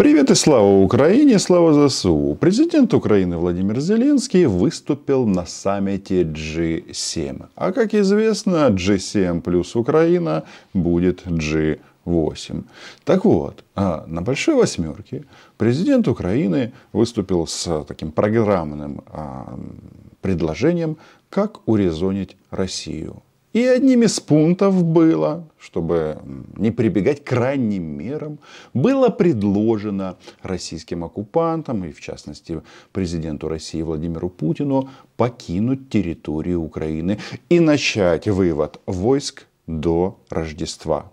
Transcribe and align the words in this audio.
Привет 0.00 0.30
и 0.30 0.34
слава 0.34 0.82
Украине, 0.82 1.38
слава 1.38 1.74
ЗСУ. 1.74 2.34
Президент 2.40 2.94
Украины 2.94 3.36
Владимир 3.36 3.80
Зеленский 3.80 4.46
выступил 4.46 5.26
на 5.26 5.44
саммите 5.44 6.22
G7. 6.22 7.48
А 7.54 7.72
как 7.72 7.92
известно, 7.92 8.70
G7 8.70 9.42
плюс 9.42 9.76
Украина 9.76 10.44
будет 10.72 11.26
G8. 11.26 12.64
Так 13.04 13.26
вот, 13.26 13.62
а, 13.74 14.06
на 14.06 14.22
Большой 14.22 14.54
Восьмерке 14.54 15.26
президент 15.58 16.08
Украины 16.08 16.72
выступил 16.94 17.46
с 17.46 17.84
таким 17.84 18.10
программным 18.10 19.02
а, 19.06 19.58
предложением, 20.22 20.96
как 21.28 21.68
урезонить 21.68 22.38
Россию. 22.50 23.22
И 23.52 23.64
одним 23.64 24.04
из 24.04 24.20
пунктов 24.20 24.84
было, 24.84 25.48
чтобы 25.58 26.18
не 26.56 26.70
прибегать 26.70 27.24
к 27.24 27.28
крайним 27.28 27.82
мерам, 27.82 28.38
было 28.74 29.08
предложено 29.08 30.16
российским 30.42 31.02
оккупантам, 31.02 31.84
и 31.84 31.90
в 31.90 32.00
частности 32.00 32.62
президенту 32.92 33.48
России 33.48 33.82
Владимиру 33.82 34.28
Путину, 34.28 34.88
покинуть 35.16 35.90
территорию 35.90 36.62
Украины 36.62 37.18
и 37.48 37.58
начать 37.58 38.28
вывод 38.28 38.80
войск 38.86 39.46
до 39.66 40.16
Рождества. 40.30 41.10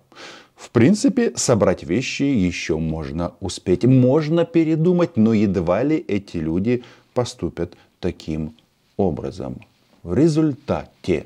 В 0.55 0.69
принципе, 0.69 1.33
собрать 1.35 1.83
вещи 1.83 2.23
еще 2.23 2.77
можно 2.77 3.33
успеть. 3.39 3.83
Можно 3.83 4.45
передумать, 4.45 5.17
но 5.17 5.33
едва 5.33 5.81
ли 5.81 5.97
эти 6.07 6.37
люди 6.37 6.83
поступят 7.15 7.75
таким 7.99 8.55
образом. 8.95 9.61
В 10.03 10.13
результате 10.13 11.25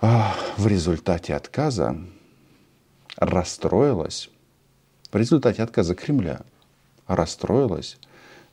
в 0.00 0.66
результате 0.66 1.34
отказа 1.34 1.96
расстроилась, 3.16 4.30
в 5.12 5.16
результате 5.16 5.62
отказа 5.62 5.94
Кремля 5.94 6.40
расстроилась 7.06 7.98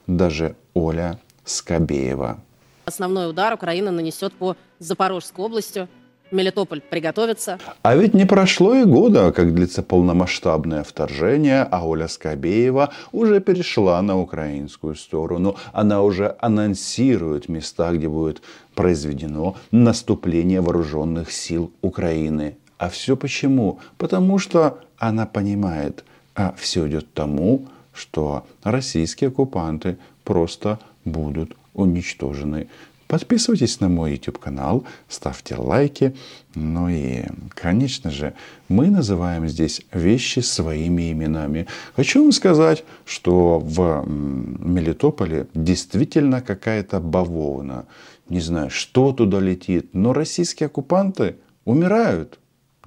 даже 0.06 0.56
Оля 0.74 1.18
Скобеева. 1.44 2.40
Основной 2.84 3.30
удар 3.30 3.54
Украина 3.54 3.90
нанесет 3.90 4.32
по 4.34 4.56
Запорожской 4.78 5.44
области. 5.44 5.88
Мелитополь 6.30 6.80
приготовится. 6.80 7.58
А 7.82 7.96
ведь 7.96 8.14
не 8.14 8.26
прошло 8.26 8.74
и 8.74 8.84
года, 8.84 9.32
как 9.32 9.54
длится 9.54 9.82
полномасштабное 9.82 10.84
вторжение, 10.84 11.62
а 11.62 11.86
Оля 11.86 12.08
Скобеева 12.08 12.92
уже 13.12 13.40
перешла 13.40 14.00
на 14.02 14.18
украинскую 14.18 14.94
сторону. 14.94 15.56
Она 15.72 16.02
уже 16.02 16.36
анонсирует 16.40 17.48
места, 17.48 17.92
где 17.92 18.08
будет 18.08 18.42
произведено 18.74 19.56
наступление 19.70 20.60
вооруженных 20.60 21.32
сил 21.32 21.72
Украины. 21.82 22.56
А 22.78 22.90
все 22.90 23.16
почему? 23.16 23.80
Потому 23.96 24.38
что 24.38 24.78
она 24.98 25.26
понимает, 25.26 26.04
а 26.34 26.54
все 26.56 26.86
идет 26.88 27.12
тому, 27.12 27.66
что 27.92 28.46
российские 28.62 29.28
оккупанты 29.28 29.96
просто 30.24 30.78
будут 31.04 31.56
уничтожены. 31.74 32.68
Подписывайтесь 33.08 33.80
на 33.80 33.88
мой 33.88 34.12
YouTube 34.12 34.38
канал, 34.38 34.84
ставьте 35.08 35.56
лайки. 35.56 36.14
Ну 36.54 36.90
и, 36.90 37.24
конечно 37.54 38.10
же, 38.10 38.34
мы 38.68 38.90
называем 38.90 39.48
здесь 39.48 39.80
вещи 39.92 40.40
своими 40.40 41.10
именами. 41.10 41.66
Хочу 41.96 42.22
вам 42.22 42.32
сказать, 42.32 42.84
что 43.06 43.60
в 43.60 44.04
Мелитополе 44.06 45.46
действительно 45.54 46.42
какая-то 46.42 47.00
бавовна. 47.00 47.86
Не 48.28 48.40
знаю, 48.40 48.68
что 48.68 49.12
туда 49.12 49.40
летит, 49.40 49.94
но 49.94 50.12
российские 50.12 50.66
оккупанты 50.66 51.36
умирают 51.64 52.38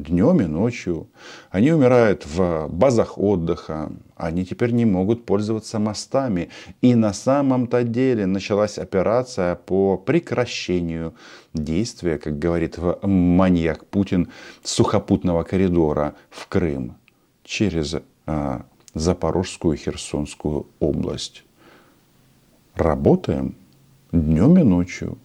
днем 0.04 0.42
и 0.42 0.46
ночью. 0.46 1.08
Они 1.50 1.72
умирают 1.72 2.26
в 2.26 2.68
базах 2.70 3.18
отдыха. 3.18 3.92
Они 4.16 4.46
теперь 4.46 4.72
не 4.72 4.86
могут 4.86 5.26
пользоваться 5.26 5.80
мостами. 5.80 6.50
И 6.82 6.96
на 6.96 7.14
самом-то 7.14 7.84
деле 7.84 8.26
началась 8.26 8.78
операция 8.78 9.56
по 9.56 9.98
прекращению 9.98 11.14
действия, 11.54 12.18
как 12.18 12.40
говорит 12.40 12.78
маньяк 13.04 13.86
Путин, 13.86 14.30
сухопутного 14.64 15.44
коридора 15.44 16.16
в 16.30 16.48
Крым 16.48 16.96
через 17.44 17.96
а, 18.26 18.66
Запорожскую 18.94 19.76
и 19.76 19.78
Херсонскую 19.78 20.68
область. 20.80 21.44
Работаем 22.76 23.56
днем 24.12 24.58
и 24.58 24.64
ночью. 24.64 25.18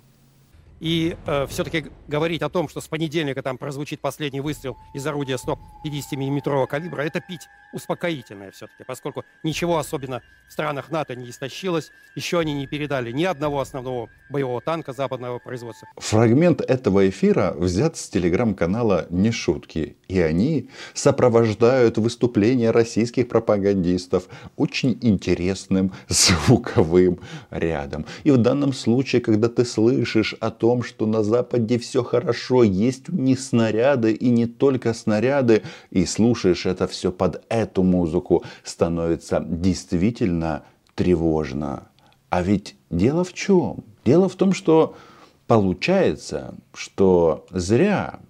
И 0.81 1.17
э, 1.27 1.47
все-таки 1.47 1.87
говорить 2.09 2.43
о 2.43 2.49
том, 2.49 2.69
что 2.69 2.81
с 2.81 2.89
понедельника 2.89 3.43
там 3.43 3.59
прозвучит 3.59 4.01
последний 4.01 4.41
выстрел 4.41 4.77
из 4.95 5.07
орудия 5.07 5.37
150-миллиметрового 5.37 6.67
калибра, 6.67 7.03
это 7.03 7.21
пить 7.21 7.49
успокоительное 7.73 8.51
все-таки, 8.51 8.85
поскольку 8.85 9.25
ничего 9.43 9.79
особенно 9.79 10.23
в 10.49 10.53
странах 10.53 10.91
НАТО 10.91 11.15
не 11.15 11.31
истощилось, 11.31 11.91
еще 12.15 12.39
они 12.39 12.55
не 12.55 12.67
передали 12.67 13.13
ни 13.13 13.25
одного 13.25 13.61
основного 13.61 14.09
боевого 14.31 14.61
танка 14.61 14.93
западного 14.93 15.39
производства. 15.39 15.89
Фрагмент 15.97 16.61
этого 16.61 17.09
эфира 17.09 17.55
взят 17.57 17.97
с 17.97 18.09
телеграм-канала 18.09 19.07
«Не 19.11 19.31
шутки», 19.31 19.97
и 20.09 20.21
они 20.21 20.71
сопровождают 20.95 21.99
выступления 21.99 22.71
российских 22.71 23.29
пропагандистов 23.29 24.29
очень 24.57 24.99
интересным 25.03 25.93
звуковым 26.09 27.21
рядом. 27.51 28.07
И 28.25 28.31
в 28.31 28.39
данном 28.39 28.73
случае, 28.73 29.21
когда 29.21 29.49
ты 29.49 29.65
слышишь 29.65 30.35
о 30.41 30.51
том, 30.51 30.83
что 30.83 31.07
на 31.07 31.23
Западе 31.23 31.79
все 31.79 31.96
хорошо, 32.03 32.63
есть 32.63 33.09
не 33.09 33.37
снаряды 33.37 34.13
и 34.13 34.29
не 34.29 34.47
только 34.47 34.95
снаряды, 34.95 35.63
и 35.91 36.05
слушаешь 36.07 36.67
это 36.67 36.87
все 36.87 37.13
под 37.13 37.45
эту 37.49 37.83
музыку, 37.83 38.45
становится 38.65 39.45
действительно 39.47 40.65
тревожно. 40.95 41.89
А 42.31 42.43
ведь 42.43 42.77
дело 42.91 43.25
в 43.25 43.33
чем? 43.33 43.85
Дело 44.05 44.29
в 44.29 44.35
том, 44.35 44.53
что 44.53 44.95
получается, 45.47 46.55
что 46.75 47.47
зря, 47.51 48.21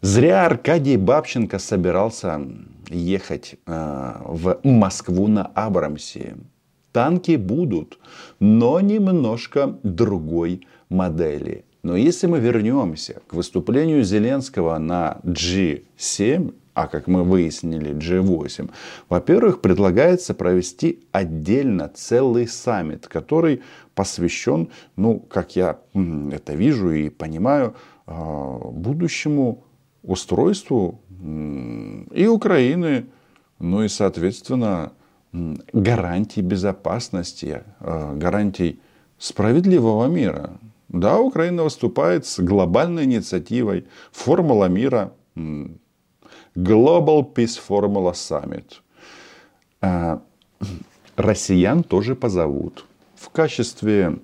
зря 0.00 0.46
Аркадий 0.46 0.96
Бабченко 0.96 1.58
собирался 1.58 2.40
ехать 2.88 3.56
э, 3.66 4.14
в 4.24 4.60
Москву 4.62 5.28
на 5.28 5.46
Абрамсе. 5.46 6.36
Танки 6.92 7.36
будут, 7.36 7.98
но 8.38 8.80
немножко 8.80 9.78
другой 9.82 10.66
модели. 10.90 11.64
Но 11.82 11.96
если 11.96 12.28
мы 12.28 12.38
вернемся 12.38 13.22
к 13.26 13.34
выступлению 13.34 14.04
Зеленского 14.04 14.78
на 14.78 15.18
G7, 15.24 16.54
а 16.74 16.86
как 16.86 17.06
мы 17.06 17.24
выяснили, 17.24 17.92
G8, 17.92 18.70
во-первых, 19.08 19.60
предлагается 19.60 20.32
провести 20.32 21.00
отдельно 21.10 21.90
целый 21.94 22.46
саммит, 22.46 23.08
который 23.08 23.62
посвящен, 23.94 24.70
ну, 24.96 25.18
как 25.18 25.56
я 25.56 25.78
это 25.94 26.54
вижу 26.54 26.90
и 26.92 27.10
понимаю, 27.10 27.74
а, 28.06 28.58
будущему 28.58 29.64
устройству 30.02 31.00
и 31.20 32.26
Украины, 32.26 33.06
ну 33.58 33.82
и, 33.82 33.88
соответственно, 33.88 34.92
гарантий 35.32 36.42
безопасности, 36.42 37.62
а, 37.80 38.14
гарантий 38.14 38.80
справедливого 39.18 40.06
мира. 40.06 40.58
Да, 40.92 41.18
Украина 41.18 41.64
выступает 41.64 42.26
с 42.26 42.38
глобальной 42.38 43.04
инициативой 43.04 43.86
«Формула 44.12 44.66
мира», 44.66 45.12
Global 46.54 47.34
Peace 47.34 47.58
Formula 47.66 48.12
Summit. 48.12 48.80
А, 49.80 50.22
россиян 51.16 51.82
тоже 51.82 52.14
позовут 52.14 52.84
в 53.16 53.30
качестве 53.30 54.18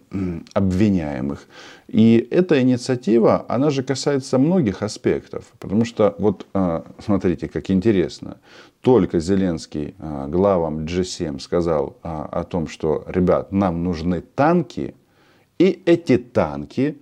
обвиняемых. 0.52 1.46
И 1.86 2.28
эта 2.30 2.60
инициатива, 2.60 3.46
она 3.48 3.70
же 3.70 3.82
касается 3.82 4.38
многих 4.38 4.82
аспектов. 4.82 5.46
Потому 5.58 5.84
что, 5.84 6.14
вот 6.18 6.46
а, 6.52 6.84
смотрите, 6.98 7.48
как 7.48 7.70
интересно. 7.70 8.38
Только 8.82 9.20
Зеленский 9.20 9.94
а, 9.98 10.26
главам 10.26 10.80
G7 10.80 11.40
сказал 11.40 11.96
о 12.02 12.44
том, 12.44 12.68
что, 12.68 13.04
ребят, 13.06 13.52
нам 13.52 13.84
нужны 13.84 14.20
танки, 14.20 14.94
и 15.58 15.82
эти 15.86 16.18
танки 16.18 16.98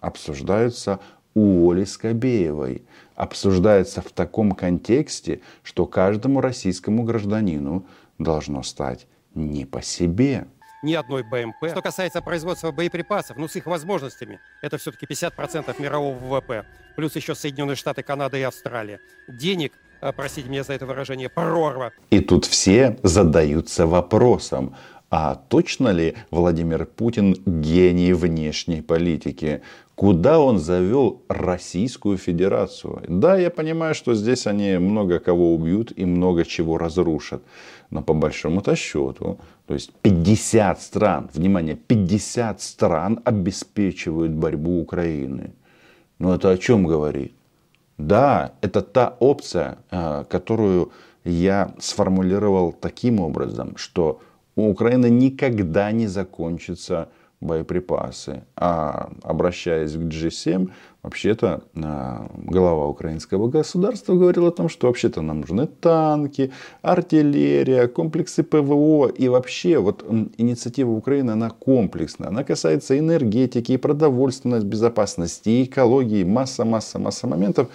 обсуждаются 0.00 1.00
у 1.34 1.70
Оли 1.70 1.84
Скобеевой. 1.84 2.82
Обсуждается 3.14 4.00
в 4.00 4.10
таком 4.12 4.52
контексте, 4.52 5.40
что 5.62 5.86
каждому 5.86 6.40
российскому 6.40 7.04
гражданину 7.04 7.86
должно 8.18 8.62
стать 8.62 9.06
не 9.34 9.64
по 9.64 9.82
себе. 9.82 10.46
Ни 10.82 10.94
одной 10.94 11.22
БМП. 11.22 11.70
Что 11.70 11.80
касается 11.80 12.20
производства 12.20 12.72
боеприпасов, 12.72 13.36
ну 13.36 13.46
с 13.46 13.54
их 13.54 13.66
возможностями, 13.66 14.40
это 14.62 14.78
все-таки 14.78 15.06
50% 15.06 15.80
мирового 15.80 16.16
ВВП. 16.18 16.66
Плюс 16.96 17.14
еще 17.14 17.34
Соединенные 17.34 17.76
Штаты, 17.76 18.02
Канада 18.02 18.36
и 18.36 18.42
Австралия. 18.42 18.98
Денег 19.28 19.72
простите 20.16 20.48
меня 20.48 20.64
за 20.64 20.72
это 20.72 20.84
выражение, 20.84 21.28
прорва. 21.28 21.92
И 22.10 22.18
тут 22.18 22.44
все 22.44 22.98
задаются 23.04 23.86
вопросом, 23.86 24.74
А 25.14 25.34
точно 25.34 25.90
ли 25.90 26.14
Владимир 26.30 26.86
Путин 26.86 27.34
гений 27.44 28.14
внешней 28.14 28.80
политики? 28.80 29.60
Куда 29.94 30.38
он 30.40 30.58
завел 30.58 31.20
Российскую 31.28 32.16
Федерацию? 32.16 33.02
Да, 33.08 33.36
я 33.36 33.50
понимаю, 33.50 33.94
что 33.94 34.14
здесь 34.14 34.46
они 34.46 34.78
много 34.78 35.18
кого 35.18 35.54
убьют 35.54 35.92
и 35.94 36.06
много 36.06 36.46
чего 36.46 36.78
разрушат. 36.78 37.42
Но 37.90 38.02
по 38.02 38.14
большому-то 38.14 38.74
счету, 38.74 39.38
то 39.66 39.74
есть 39.74 39.92
50 40.00 40.80
стран, 40.80 41.28
внимание, 41.34 41.76
50 41.76 42.62
стран 42.62 43.20
обеспечивают 43.22 44.32
борьбу 44.32 44.80
Украины. 44.80 45.52
Ну 46.18 46.32
это 46.32 46.48
о 46.48 46.56
чем 46.56 46.86
говорит? 46.86 47.34
Да, 47.98 48.52
это 48.62 48.80
та 48.80 49.14
опция, 49.20 49.76
а, 49.90 50.24
которую 50.24 50.90
я 51.24 51.74
сформулировал 51.78 52.72
таким 52.72 53.20
образом, 53.20 53.76
что 53.76 54.18
у 54.56 54.68
Украины 54.68 55.10
никогда 55.10 55.92
не 55.92 56.06
закончатся 56.06 57.08
боеприпасы. 57.42 58.44
А 58.56 59.10
обращаясь 59.22 59.92
к 59.92 59.96
G7, 59.96 60.70
вообще-то 61.02 61.64
а, 61.74 62.30
глава 62.36 62.86
украинского 62.86 63.48
государства 63.48 64.14
говорил 64.14 64.46
о 64.46 64.52
том, 64.52 64.68
что 64.68 64.86
вообще-то 64.86 65.20
нам 65.22 65.40
нужны 65.40 65.66
танки, 65.66 66.52
артиллерия, 66.82 67.88
комплексы 67.88 68.44
ПВО. 68.44 69.08
И 69.08 69.28
вообще 69.28 69.78
вот 69.78 70.04
инициатива 70.38 70.90
Украины, 70.90 71.32
она 71.32 71.50
комплексная. 71.50 72.28
Она 72.28 72.44
касается 72.44 72.98
энергетики, 72.98 73.72
и 73.72 73.76
продовольственной 73.76 74.60
безопасности, 74.60 75.64
экологии, 75.64 76.24
масса-масса-масса 76.24 77.26
моментов. 77.26 77.68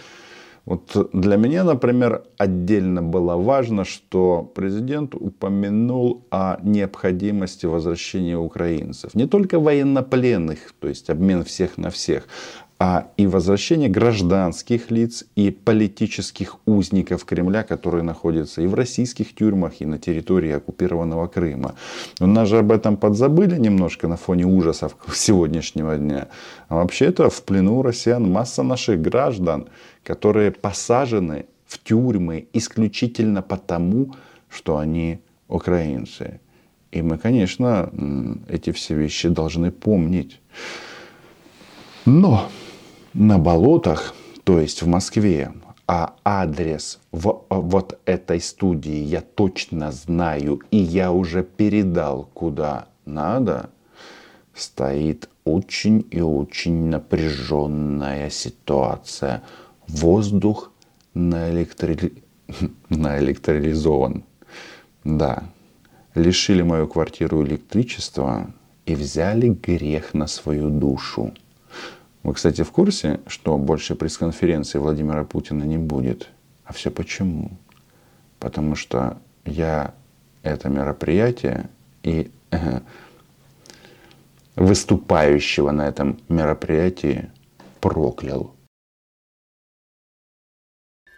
Вот 0.68 1.10
для 1.14 1.38
меня, 1.38 1.64
например, 1.64 2.24
отдельно 2.38 3.02
было 3.02 3.38
важно, 3.38 3.86
что 3.86 4.52
президент 4.54 5.16
упомянул 5.16 6.26
о 6.30 6.58
необходимости 6.62 7.66
возвращения 7.66 8.38
украинцев. 8.38 9.16
Не 9.16 9.28
только 9.28 9.62
военнопленных, 9.62 10.74
то 10.78 10.90
есть 10.90 11.10
обмен 11.10 11.46
всех 11.46 11.78
на 11.78 11.90
всех, 11.90 12.28
а 12.80 13.08
и 13.18 13.26
возвращение 13.26 13.90
гражданских 13.90 14.92
лиц 14.92 15.26
и 15.36 15.50
политических 15.50 16.58
узников 16.66 17.26
Кремля, 17.26 17.64
которые 17.64 18.04
находятся 18.04 18.62
и 18.62 18.68
в 18.68 18.76
российских 18.76 19.34
тюрьмах, 19.34 19.82
и 19.82 19.86
на 19.86 19.98
территории 19.98 20.52
оккупированного 20.52 21.28
Крыма. 21.28 21.76
У 22.20 22.28
нас 22.28 22.48
же 22.48 22.60
об 22.60 22.72
этом 22.72 22.98
подзабыли 22.98 23.58
немножко 23.58 24.08
на 24.08 24.16
фоне 24.16 24.46
ужасов 24.46 24.96
сегодняшнего 25.12 25.98
дня. 25.98 26.28
А 26.70 26.76
вообще-то 26.76 27.30
в 27.32 27.44
плену 27.44 27.82
россиян 27.82 28.30
масса 28.30 28.62
наших 28.62 29.02
граждан, 29.02 29.70
которые 30.04 30.52
посажены 30.52 31.46
в 31.66 31.80
тюрьмы 31.80 32.48
исключительно 32.54 33.42
потому, 33.42 34.14
что 34.50 34.78
они 34.78 35.20
украинцы. 35.48 36.40
И 36.92 37.02
мы, 37.02 37.18
конечно, 37.18 37.92
эти 38.48 38.72
все 38.72 38.96
вещи 38.96 39.30
должны 39.30 39.72
помнить. 39.72 40.40
Но 42.06 42.48
на 43.18 43.40
болотах, 43.40 44.14
то 44.44 44.60
есть 44.60 44.84
в 44.84 44.88
Москве, 44.88 45.52
а 45.88 46.14
адрес 46.24 47.00
в 47.12 47.46
вот 47.50 48.00
этой 48.06 48.40
студии 48.40 49.00
я 49.04 49.22
точно 49.22 49.92
знаю, 49.92 50.62
и 50.70 50.78
я 50.78 51.12
уже 51.12 51.44
передал 51.44 52.30
куда 52.36 52.90
надо, 53.06 53.72
стоит 54.54 55.30
очень 55.46 56.06
и 56.12 56.22
очень 56.22 56.90
напряженная 56.90 58.30
ситуация. 58.30 59.42
Воздух 59.88 60.72
наэлектри... 61.16 62.22
наэлектролизован. 62.90 64.26
Да, 65.04 65.44
лишили 66.14 66.62
мою 66.62 66.88
квартиру 66.88 67.44
электричества 67.44 68.54
и 68.86 68.94
взяли 68.94 69.50
грех 69.50 70.14
на 70.14 70.28
свою 70.28 70.70
душу. 70.70 71.34
Вы, 72.28 72.34
кстати, 72.34 72.62
в 72.62 72.72
курсе, 72.74 73.22
что 73.28 73.58
больше 73.58 73.96
пресс-конференции 73.96 74.80
Владимира 74.80 75.24
Путина 75.24 75.64
не 75.64 75.78
будет? 75.78 76.28
А 76.66 76.74
все 76.74 76.92
почему? 76.92 77.52
Потому 78.38 78.76
что 78.76 79.22
я 79.46 79.94
это 80.44 80.68
мероприятие 80.68 81.70
и 82.04 82.30
э, 82.52 82.82
выступающего 84.58 85.72
на 85.72 85.88
этом 85.88 86.20
мероприятии 86.28 87.32
проклял. 87.80 88.54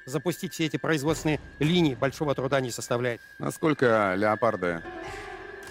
Запустить 0.05 0.53
все 0.53 0.67
эти 0.67 0.77
производственные 0.77 1.39
линии 1.57 1.95
большого 1.95 2.35
труда 2.35 2.61
не 2.61 2.69
составляет. 2.69 3.19
Насколько 3.39 4.13
леопарды 4.15 4.83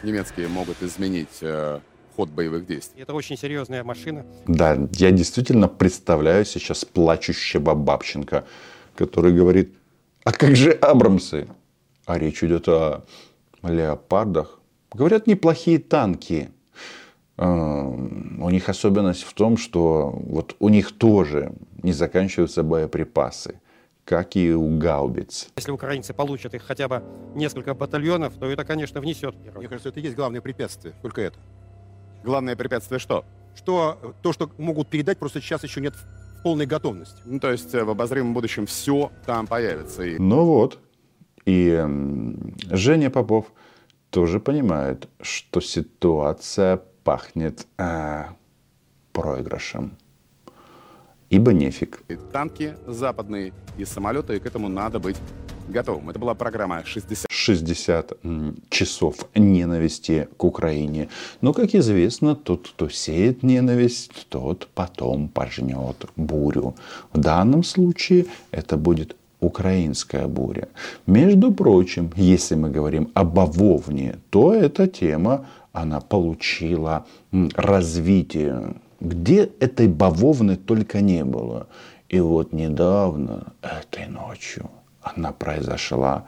немецкие 0.03 0.49
могут 0.49 0.83
изменить 0.83 1.39
э, 1.43 1.79
ход 2.19 2.31
боевых 2.31 2.67
действий. 2.67 3.03
Это 3.03 3.15
очень 3.15 3.37
серьезная 3.39 3.85
машина. 3.85 4.27
Да, 4.49 4.77
я 4.95 5.13
действительно 5.13 5.69
представляю 5.69 6.45
сейчас 6.45 6.85
плачущего 6.85 7.75
Бабченко, 7.75 8.45
который 8.97 9.33
говорит, 9.33 9.73
а 10.25 10.33
как 10.33 10.57
же 10.57 10.73
Абрамсы? 10.73 11.47
А 12.07 12.19
речь 12.19 12.43
идет 12.43 12.67
о 12.67 13.05
леопардах. 13.63 14.59
Говорят, 14.93 15.29
неплохие 15.29 15.79
танки. 15.79 16.51
А, 17.37 17.85
у 17.87 18.51
них 18.51 18.69
особенность 18.69 19.23
в 19.23 19.33
том, 19.35 19.57
что 19.57 20.11
вот 20.11 20.57
у 20.59 20.71
них 20.71 20.99
тоже 20.99 21.53
не 21.85 21.93
заканчиваются 21.93 22.65
боеприпасы 22.65 23.61
как 24.05 24.37
и 24.37 24.55
у 24.55 24.79
гаубиц. 24.79 25.49
Если 25.57 25.71
украинцы 25.71 26.15
получат 26.15 26.55
их 26.55 26.63
хотя 26.63 26.89
бы 26.89 27.03
несколько 27.35 27.75
батальонов, 27.75 28.33
то 28.39 28.47
это, 28.47 28.65
конечно, 28.65 29.03
внесет. 29.03 29.35
Мне 29.55 29.69
кажется, 29.69 29.91
это 29.91 30.01
и 30.01 30.03
есть 30.03 30.17
главное 30.17 30.41
препятствие, 30.41 30.95
только 31.03 31.21
это. 31.21 31.39
Главное 32.25 32.57
препятствие 32.57 32.99
что? 32.99 33.25
Что 33.55 34.15
то, 34.23 34.33
что 34.33 34.51
могут 34.59 34.89
передать, 34.89 35.19
просто 35.19 35.41
сейчас 35.41 35.65
еще 35.65 35.81
нет 35.81 35.95
в 35.95 36.43
полной 36.43 36.67
готовности. 36.67 37.21
Ну, 37.25 37.41
то 37.41 37.51
есть 37.51 37.75
э, 37.75 37.85
в 37.85 37.91
обозримом 37.91 38.35
будущем 38.35 38.67
все 38.67 39.11
там 39.27 39.47
появится. 39.47 40.03
И... 40.03 40.19
Ну 40.19 40.45
вот. 40.45 40.79
И 41.45 41.85
Женя 42.71 43.11
Попов 43.11 43.47
тоже 44.11 44.39
понимает, 44.39 45.09
что 45.21 45.61
ситуация 45.61 46.83
пахнет 47.05 47.67
э, 47.79 48.25
проигрышем. 49.13 49.97
Ибо 51.31 51.53
нефиг. 51.53 52.03
И 52.09 52.17
танки 52.17 52.77
западные 52.87 53.53
и 53.77 53.85
самолеты, 53.85 54.37
и 54.37 54.41
к 54.41 54.47
этому 54.47 54.69
надо 54.69 54.99
быть 54.99 55.17
готовым. 55.71 56.11
Это 56.11 56.19
была 56.19 56.35
программа 56.35 56.83
60. 56.85 57.27
60 57.31 58.13
часов 58.69 59.15
ненависти 59.35 60.29
к 60.37 60.45
Украине. 60.45 61.09
Но, 61.41 61.53
как 61.53 61.75
известно, 61.75 62.35
тот, 62.35 62.69
кто 62.69 62.89
сеет 62.89 63.43
ненависть, 63.43 64.27
тот 64.29 64.69
потом 64.75 65.29
пожнет 65.29 66.07
бурю. 66.17 66.75
В 67.13 67.19
данном 67.19 67.65
случае 67.65 68.27
это 68.51 68.77
будет 68.77 69.17
украинская 69.41 70.27
буря. 70.27 70.69
Между 71.07 71.53
прочим, 71.53 72.11
если 72.17 72.57
мы 72.57 72.71
говорим 72.71 73.11
о 73.15 73.25
бавовне, 73.25 74.17
то 74.31 74.53
эта 74.53 74.87
тема, 74.87 75.47
она 75.73 76.01
получила 76.01 77.07
развитие. 77.55 78.75
Где 79.01 79.51
этой 79.61 79.87
бавовны 79.87 80.57
только 80.57 81.01
не 81.01 81.25
было. 81.25 81.69
И 82.09 82.21
вот 82.21 82.53
недавно, 82.53 83.53
этой 83.63 84.07
ночью, 84.07 84.71
она 85.15 85.33
произошла 85.33 86.25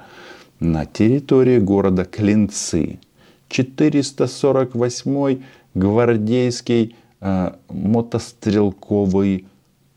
на 0.60 0.86
территории 0.86 1.58
города 1.58 2.04
Клинцы. 2.04 3.00
448-й 3.48 5.44
гвардейский 5.74 6.96
э, 7.20 7.52
мотострелковый 7.68 9.48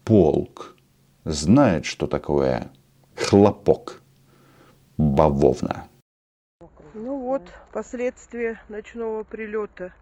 полк 0.03 0.75
знает, 1.25 1.85
что 1.85 2.07
такое 2.07 2.71
хлопок, 3.15 4.01
бавовна. 4.97 5.87
Ну 6.93 7.19
вот, 7.19 7.43
последствия 7.71 8.61
ночного 8.69 9.23
прилета. 9.23 9.93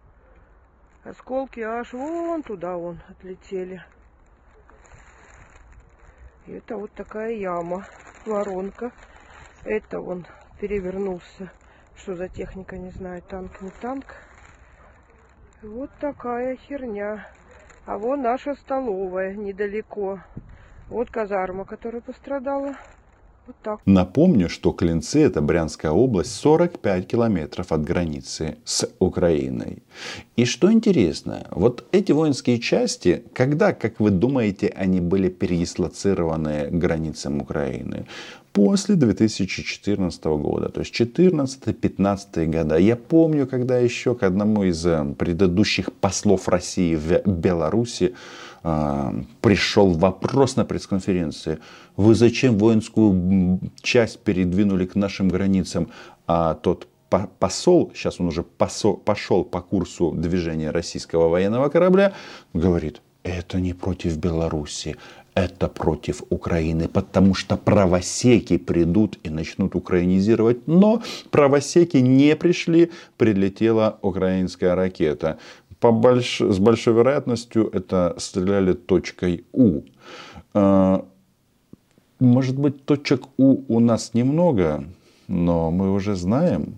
Осколки 1.03 1.61
аж 1.61 1.93
вон 1.93 2.43
туда 2.43 2.75
вон 2.75 3.00
отлетели. 3.09 3.83
И 6.47 6.53
это 6.53 6.77
вот 6.77 6.91
такая 6.93 7.33
яма, 7.33 7.88
воронка. 8.25 8.91
Это 9.63 9.99
вон 9.99 10.25
перевернулся. 10.59 11.51
Что 11.95 12.15
за 12.15 12.27
техника, 12.27 12.77
не 12.77 12.89
знаю, 12.91 13.21
танк, 13.21 13.61
не 13.61 13.69
танк. 13.69 14.05
Вот 15.61 15.91
такая 15.99 16.55
херня. 16.55 17.27
А 17.85 17.97
вон 17.97 18.21
наша 18.21 18.55
столовая 18.55 19.35
недалеко. 19.35 20.19
Вот 20.87 21.09
казарма, 21.09 21.65
которая 21.65 22.01
пострадала. 22.01 22.75
Вот 23.48 23.55
так. 23.63 23.79
Напомню, 23.86 24.50
что 24.50 24.71
Клинцы– 24.71 25.21
это 25.24 25.41
Брянская 25.41 25.91
область, 25.91 26.33
45 26.36 27.07
километров 27.07 27.71
от 27.71 27.83
границы 27.83 28.57
с 28.63 28.88
Украиной. 29.00 29.83
И 30.36 30.45
что 30.45 30.71
интересно, 30.71 31.48
вот 31.51 31.86
эти 31.91 32.12
воинские 32.12 32.60
части, 32.60 33.24
когда, 33.33 33.74
как 33.74 34.00
вы 34.00 34.12
думаете, 34.12 34.67
они 34.67 35.01
были 35.01 35.29
передислоцированы 35.29 36.69
к 36.69 36.74
границам 36.74 37.41
Украины? 37.41 38.05
После 38.53 38.95
2014 38.95 40.25
года, 40.25 40.67
то 40.69 40.81
есть 40.81 40.93
14-15 41.00 42.45
года. 42.48 42.77
Я 42.77 42.98
помню, 42.98 43.48
когда 43.48 43.77
еще 43.77 44.13
к 44.13 44.24
одному 44.24 44.65
из 44.65 44.86
э, 44.86 45.15
предыдущих 45.17 45.93
послов 45.93 46.50
России 46.50 46.95
в 46.95 47.25
Беларуси 47.25 48.13
пришел 48.62 49.91
вопрос 49.91 50.56
на 50.56 50.65
пресс-конференции. 50.65 51.60
Вы 51.96 52.15
зачем 52.15 52.58
воинскую 52.58 53.60
часть 53.82 54.20
передвинули 54.20 54.86
к 54.86 54.96
нашим 54.96 55.30
границам? 55.30 55.89
А 56.27 56.53
тот 56.56 56.88
посол, 57.39 57.91
сейчас 57.94 58.20
он 58.20 58.27
уже 58.27 58.44
посол, 58.44 58.96
пошел 58.96 59.44
по 59.44 59.62
курсу 59.62 60.12
движения 60.12 60.72
российского 60.72 61.27
военного 61.27 61.70
корабля, 61.70 62.13
говорит, 62.53 63.01
это 63.24 63.60
не 63.60 63.74
против 63.74 64.18
Беларуси, 64.18 64.96
это 65.34 65.68
против 65.68 66.24
Украины, 66.30 66.88
потому 66.88 67.34
что 67.34 67.58
правосеки 67.58 68.58
придут 68.58 69.18
и 69.24 69.30
начнут 69.30 69.75
украинизировать. 69.75 70.68
Но 70.68 71.01
правосеки 71.30 71.98
не 71.98 72.36
пришли, 72.36 72.91
прилетела 73.18 73.98
украинская 74.01 74.75
ракета. 74.75 75.38
По 75.81 75.91
больш... 75.91 76.39
С 76.39 76.59
большой 76.59 76.93
вероятностью 76.93 77.69
это 77.73 78.15
стреляли 78.17 78.73
точкой 78.73 79.45
У. 79.51 79.81
А, 80.53 81.05
может 82.19 82.57
быть, 82.57 82.85
точек 82.85 83.23
У 83.38 83.65
у 83.67 83.79
нас 83.79 84.13
немного, 84.13 84.85
но 85.27 85.71
мы 85.71 85.91
уже 85.91 86.15
знаем. 86.15 86.75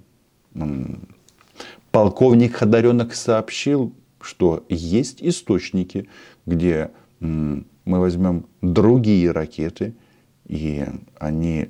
Полковник 1.91 2.55
Ходоренок 2.55 3.13
сообщил, 3.13 3.93
что 4.21 4.63
есть 4.69 5.21
источники, 5.21 6.07
где 6.45 6.89
мы 7.19 7.65
возьмем 7.85 8.45
другие 8.61 9.31
ракеты, 9.31 9.95
и 10.47 10.85
они 11.19 11.69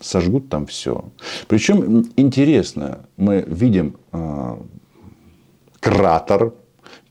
сожгут 0.00 0.50
там 0.50 0.66
все. 0.66 1.10
Причем 1.48 2.04
интересно, 2.16 3.06
мы 3.16 3.44
видим 3.46 3.96
э, 4.12 4.56
кратер, 5.80 6.52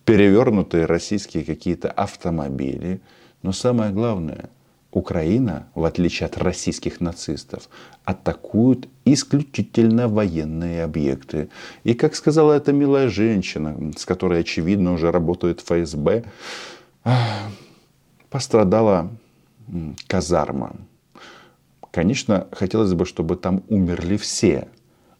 перевернутые 0.05 0.85
российские 0.85 1.43
какие-то 1.43 1.91
автомобили, 1.91 3.01
но 3.41 3.51
самое 3.51 3.91
главное, 3.91 4.49
Украина, 4.91 5.67
в 5.75 5.83
отличие 5.83 6.25
от 6.25 6.37
российских 6.37 6.99
нацистов, 6.99 7.69
атакует 8.05 8.87
исключительно 9.05 10.07
военные 10.07 10.83
объекты. 10.83 11.49
И, 11.83 11.93
как 11.93 12.15
сказала 12.15 12.53
эта 12.53 12.73
милая 12.73 13.07
женщина, 13.07 13.91
с 13.95 14.05
которой, 14.05 14.41
очевидно, 14.41 14.93
уже 14.93 15.11
работает 15.11 15.61
ФСБ, 15.61 16.23
пострадала 18.31 19.11
казарма. 20.07 20.75
Конечно, 21.91 22.47
хотелось 22.51 22.93
бы, 22.93 23.05
чтобы 23.05 23.35
там 23.35 23.63
умерли 23.69 24.17
все. 24.17 24.67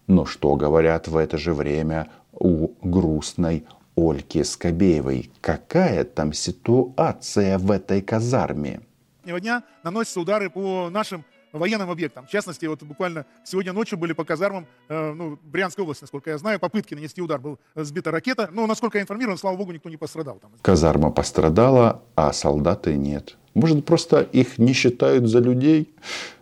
Но 0.08 0.24
что 0.24 0.56
говорят 0.56 1.06
в 1.06 1.16
это 1.16 1.38
же 1.38 1.54
время 1.54 2.08
у 2.32 2.68
грустной 2.82 3.64
Ольки 3.94 4.42
Скобеевой? 4.42 5.30
Какая 5.40 6.04
там 6.04 6.32
ситуация 6.32 7.58
в 7.58 7.70
этой 7.70 8.02
казарме? 8.02 8.80
Дня 9.24 9.62
наносятся 9.82 10.20
удары 10.20 10.50
по 10.50 10.88
нашим 10.90 11.24
военным 11.52 11.90
объектам. 11.90 12.26
В 12.26 12.30
частности, 12.30 12.66
вот 12.66 12.82
буквально 12.82 13.26
сегодня 13.44 13.72
ночью 13.72 13.98
были 13.98 14.12
по 14.12 14.24
казармам 14.24 14.66
э, 14.88 15.12
ну, 15.12 15.38
Брянской 15.42 15.82
области, 15.82 16.04
насколько 16.04 16.30
я 16.30 16.38
знаю, 16.38 16.58
попытки 16.60 16.94
нанести 16.94 17.20
удар. 17.20 17.40
Был 17.40 17.58
сбита 17.74 18.10
ракета. 18.10 18.48
Но, 18.52 18.66
насколько 18.66 18.98
я 18.98 19.02
информирован, 19.02 19.38
слава 19.38 19.56
богу, 19.56 19.72
никто 19.72 19.88
не 19.88 19.96
пострадал. 19.96 20.38
Там. 20.38 20.52
Казарма 20.62 21.10
пострадала, 21.10 22.02
а 22.14 22.32
солдаты 22.32 22.94
нет. 22.96 23.36
Может, 23.54 23.84
просто 23.84 24.20
их 24.20 24.58
не 24.58 24.72
считают 24.72 25.26
за 25.26 25.40
людей? 25.40 25.92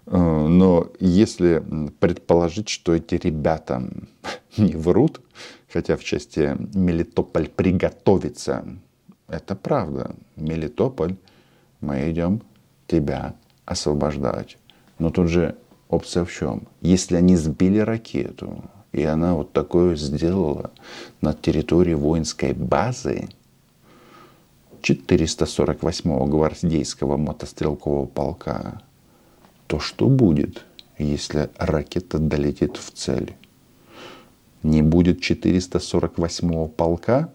Э, 0.07 0.17
но 0.17 0.91
если 1.01 1.63
предположить, 2.01 2.69
что 2.69 2.95
эти 2.95 3.15
ребята 3.15 3.83
не 4.57 4.75
врут, 4.75 5.21
хотя 5.73 5.97
в 5.97 6.05
части 6.05 6.57
Мелитополь 6.77 7.49
приготовится, 7.49 8.65
это 9.29 9.55
правда. 9.55 10.15
Мелитополь, 10.37 11.17
мы 11.81 12.11
идем 12.11 12.43
тебя 12.87 13.35
освобождать. 13.65 14.57
Но 14.99 15.11
тут 15.11 15.29
же 15.29 15.57
опция 15.89 16.25
в 16.25 16.33
чем? 16.33 16.67
Если 16.81 17.17
они 17.17 17.37
сбили 17.37 17.79
ракету, 17.79 18.65
и 18.93 19.03
она 19.03 19.35
вот 19.35 19.53
такое 19.53 19.97
сделала 19.97 20.71
на 21.21 21.35
территории 21.35 21.95
воинской 21.95 22.55
базы 22.55 23.29
448-го 24.83 26.25
гвардейского 26.27 27.17
мотострелкового 27.17 28.07
полка, 28.07 28.81
то 29.67 29.79
что 29.79 30.09
будет, 30.09 30.65
если 30.97 31.51
ракета 31.59 32.19
долетит 32.19 32.77
в 32.79 32.91
цель? 32.93 33.37
Не 34.63 34.83
будет 34.83 35.21
448-го 35.21 36.69
полка? 36.69 37.33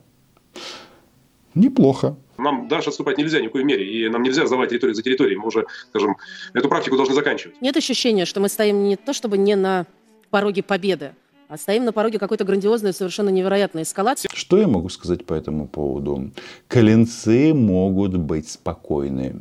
Неплохо. 1.55 2.15
Нам 2.37 2.67
дальше 2.67 2.89
отступать 2.89 3.17
нельзя 3.17 3.39
ни 3.39 3.47
в 3.47 3.51
коей 3.51 3.63
мере, 3.63 3.85
и 3.85 4.09
нам 4.09 4.23
нельзя 4.23 4.45
сдавать 4.47 4.69
территорию 4.69 4.95
за 4.95 5.03
территорией. 5.03 5.37
Мы 5.37 5.47
уже, 5.47 5.65
скажем, 5.89 6.17
эту 6.53 6.67
практику 6.67 6.97
должны 6.97 7.15
заканчивать. 7.15 7.61
Нет 7.61 7.77
ощущения, 7.77 8.25
что 8.25 8.39
мы 8.39 8.49
стоим 8.49 8.83
не 8.83 8.95
то 8.95 9.13
чтобы 9.13 9.37
не 9.37 9.55
на 9.55 9.85
пороге 10.29 10.63
победы, 10.63 11.11
а 11.47 11.57
стоим 11.57 11.85
на 11.85 11.91
пороге 11.93 12.17
какой-то 12.17 12.43
грандиозной, 12.43 12.93
совершенно 12.93 13.29
невероятной 13.29 13.83
эскалации. 13.83 14.29
Что 14.33 14.57
я 14.57 14.67
могу 14.67 14.89
сказать 14.89 15.25
по 15.25 15.33
этому 15.35 15.67
поводу? 15.67 16.31
Коленцы 16.67 17.53
могут 17.53 18.17
быть 18.17 18.49
спокойны. 18.49 19.35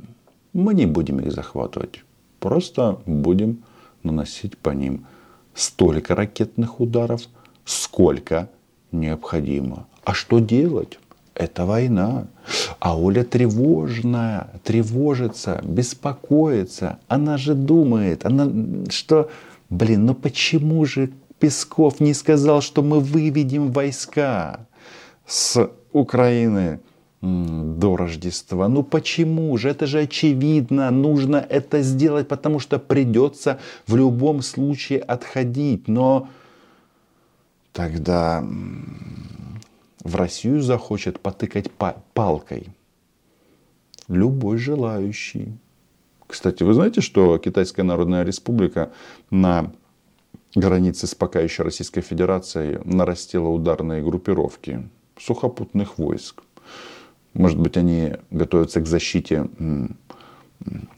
Мы 0.53 0.75
не 0.75 0.85
будем 0.85 1.21
их 1.21 1.33
захватывать. 1.33 2.05
Просто 2.39 3.01
будем 3.07 3.63
наносить 4.03 4.59
по 4.59 4.71
ним 4.71 5.07
столько 5.55 6.15
ракетных 6.15 6.81
ударов, 6.81 7.23
сколько 7.65 8.49
необходимо. 8.91 9.87
А 10.05 10.15
что 10.15 10.39
делать? 10.39 10.99
Это 11.35 11.65
война. 11.65 12.27
А 12.79 12.99
Оля 12.99 13.25
тревожная, 13.25 14.49
тревожится, 14.65 15.61
беспокоится. 15.65 16.99
Она 17.09 17.39
же 17.39 17.55
думает, 17.55 18.27
она, 18.27 18.51
что, 18.91 19.31
блин, 19.71 20.07
ну 20.07 20.15
почему 20.15 20.85
же 20.85 21.11
Песков 21.39 22.01
не 22.01 22.15
сказал, 22.15 22.61
что 22.61 22.83
мы 22.83 23.01
выведем 23.01 23.73
войска 23.73 24.67
с 25.27 25.71
Украины 25.93 26.81
до 27.23 27.97
Рождества? 27.97 28.69
Ну 28.69 28.83
почему 28.83 29.57
же? 29.57 29.71
Это 29.71 29.87
же 29.87 30.01
очевидно. 30.01 30.91
Нужно 30.91 31.37
это 31.37 31.81
сделать, 31.83 32.29
потому 32.29 32.61
что 32.61 32.79
придется 32.79 33.59
в 33.87 33.97
любом 33.97 34.43
случае 34.43 35.01
отходить. 35.01 35.89
Но 35.89 36.29
тогда 37.73 38.45
в 40.03 40.17
Россию 40.17 40.61
захочет 40.61 41.21
потыкать 41.21 41.71
палкой 42.15 42.69
любой 44.09 44.59
желающий. 44.59 45.57
Кстати, 46.27 46.63
вы 46.63 46.75
знаете, 46.75 47.01
что 47.01 47.39
Китайская 47.39 47.83
Народная 47.83 48.25
Республика 48.25 48.93
на 49.31 49.73
границе 50.55 51.07
с 51.07 51.15
пока 51.15 51.41
еще 51.41 51.63
Российской 51.63 52.01
Федерацией 52.01 52.81
нарастила 52.85 53.49
ударные 53.49 54.03
группировки 54.03 54.89
сухопутных 55.19 55.99
войск. 55.99 56.43
Может 57.35 57.59
быть, 57.59 57.77
они 57.77 58.15
готовятся 58.31 58.81
к 58.81 58.87
защите 58.87 59.49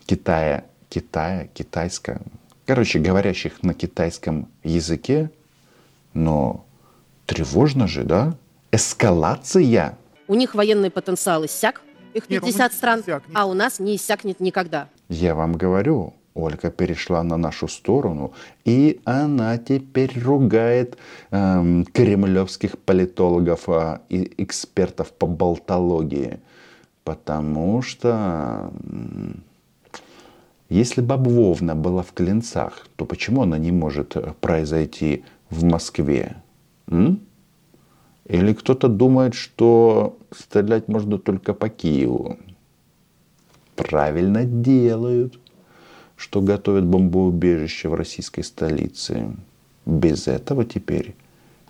Китая, 0.06 0.64
Китая, 0.88 1.48
китайского, 1.52 2.20
короче, 2.66 2.98
говорящих 2.98 3.62
на 3.62 3.74
китайском 3.74 4.48
языке, 4.62 5.30
но 6.14 6.64
тревожно 7.26 7.86
же, 7.86 8.04
да? 8.04 8.36
эскалация. 8.74 9.96
У 10.26 10.34
них 10.34 10.54
военный 10.54 10.90
потенциал 10.90 11.44
иссяк, 11.44 11.82
их 12.12 12.26
50 12.26 12.58
нет, 12.58 12.72
стран, 12.72 13.00
иссяк, 13.00 13.28
нет. 13.28 13.36
а 13.36 13.46
у 13.46 13.54
нас 13.54 13.78
не 13.78 13.96
иссякнет 13.96 14.40
никогда. 14.40 14.88
Я 15.08 15.34
вам 15.34 15.52
говорю, 15.52 16.14
Ольга 16.34 16.70
перешла 16.70 17.22
на 17.22 17.36
нашу 17.36 17.68
сторону, 17.68 18.32
и 18.64 19.00
она 19.04 19.58
теперь 19.58 20.18
ругает 20.20 20.96
эм, 21.30 21.84
кремлевских 21.84 22.78
политологов 22.78 23.68
э, 23.68 23.98
и 24.08 24.32
экспертов 24.38 25.12
по 25.12 25.26
болтологии. 25.26 26.40
Потому 27.04 27.82
что 27.82 28.72
если 30.70 31.02
Бабвовна 31.02 31.76
была 31.76 32.02
в 32.02 32.12
Клинцах, 32.12 32.88
то 32.96 33.04
почему 33.04 33.42
она 33.42 33.58
не 33.58 33.70
может 33.70 34.16
произойти 34.40 35.24
в 35.50 35.64
Москве? 35.64 36.36
М? 36.88 37.20
Или 38.26 38.52
кто-то 38.54 38.88
думает, 38.88 39.34
что 39.34 40.18
стрелять 40.34 40.88
можно 40.88 41.18
только 41.18 41.52
по 41.54 41.68
Киеву. 41.68 42.38
Правильно 43.76 44.44
делают. 44.44 45.38
что 46.16 46.40
готовят 46.40 46.84
бомбоубежище 46.84 47.88
в 47.88 47.94
российской 47.94 48.42
столице. 48.42 49.34
Без 49.84 50.28
этого 50.28 50.64
теперь 50.64 51.16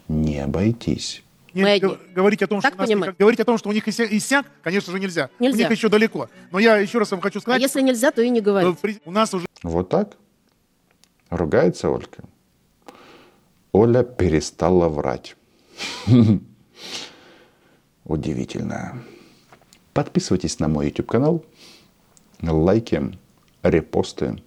не 0.07 0.39
обойтись. 0.39 1.23
Не 1.55 1.63
Мы 1.63 1.81
говорить 2.15 2.43
о 2.43 2.47
том, 2.47 2.61
что 2.61 2.69
Так 2.69 2.77
у 2.77 2.81
нас 2.83 2.87
понимаю? 2.89 3.13
никак- 3.13 3.19
говорить 3.21 3.41
о 3.41 3.45
том, 3.47 3.57
что 3.57 3.71
у 3.71 3.73
них 3.73 3.89
иссяк, 3.89 4.13
иссяк, 4.13 4.47
конечно 4.63 4.93
же, 4.93 5.01
нельзя. 5.01 5.31
У 5.39 5.43
Нельзя. 5.43 5.59
них 5.61 5.71
еще 5.71 5.89
далеко. 5.89 6.29
Но 6.53 6.59
я 6.59 6.77
еще 6.77 6.99
раз 6.99 7.11
вам 7.11 7.23
хочу 7.23 7.39
А 7.39 7.41
сказать, 7.43 7.63
если 7.63 7.81
нельзя, 7.81 8.11
то 8.11 8.21
и 8.21 8.29
не 8.29 8.41
э, 8.41 8.43
говорить. 8.43 9.01
у 9.07 9.11
нас 9.11 9.33
уже 9.33 9.47
Вот 9.63 9.89
так? 9.89 10.19
Ругается 11.31 11.89
Олька? 11.89 12.23
Оля 13.75 14.05
перестала 14.05 14.89
врать. 14.89 15.35
Удивительно. 18.05 19.03
Подписывайтесь 19.93 20.61
на 20.61 20.69
мой 20.69 20.87
YouTube 20.87 21.09
канал. 21.09 21.45
Лайки, 22.41 23.19
репосты. 23.65 24.41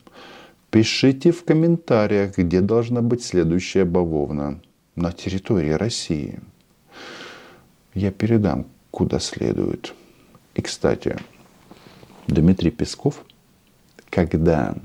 Пишите 0.70 1.34
в 1.34 1.44
комментариях, 1.44 2.38
где 2.38 2.62
должна 2.62 3.02
быть 3.02 3.22
следующая 3.22 3.84
бавовна 3.84 4.62
на 4.96 5.12
территории 5.12 5.72
России. 5.72 6.40
Я 7.94 8.12
передам, 8.12 8.66
куда 8.92 9.20
следует. 9.20 9.94
И, 10.56 10.62
кстати, 10.62 11.18
Дмитрий 12.28 12.72
Песков, 12.72 13.26
когда 14.10 14.78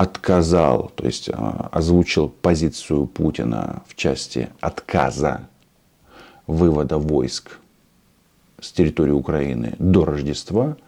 отказал, 0.00 0.90
то 0.96 1.04
есть 1.04 1.28
а, 1.28 1.68
озвучил 1.72 2.30
позицию 2.30 3.06
Путина 3.06 3.82
в 3.86 3.94
части 3.94 4.48
отказа 4.60 5.46
вывода 6.46 6.96
войск 6.96 7.58
с 8.58 8.72
территории 8.72 9.10
Украины 9.10 9.74
до 9.78 10.06
Рождества, 10.06 10.78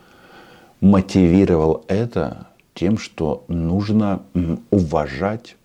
мотивировал 0.80 1.84
это 1.88 2.46
тем, 2.72 2.96
что 2.96 3.44
нужно 3.48 4.22
уважать 4.70 5.56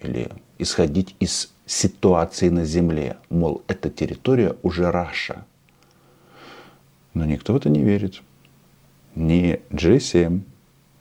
или 0.00 0.28
исходить 0.58 1.14
из 1.20 1.52
ситуации 1.64 2.48
на 2.48 2.64
земле. 2.64 3.18
Мол, 3.30 3.62
эта 3.68 3.88
территория 3.88 4.56
уже 4.64 4.90
Раша. 4.90 5.44
Но 7.14 7.24
никто 7.24 7.52
в 7.52 7.56
это 7.56 7.68
не 7.68 7.82
верит. 7.84 8.20
Ни 9.14 9.60
G7, 9.70 10.40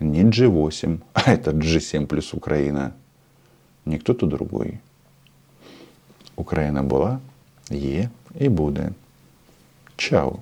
ни 0.05 0.25
G8, 0.25 0.99
а 1.15 1.21
это 1.33 1.53
G7 1.53 2.07
плюс 2.07 2.35
Украина, 2.35 2.93
ни 3.87 3.99
кто-то 3.99 4.27
другой. 4.27 4.79
Україна 6.37 6.83
була, 6.83 7.19
є 7.71 8.09
і 8.39 8.49
буде. 8.49 8.91
Чао! 9.97 10.39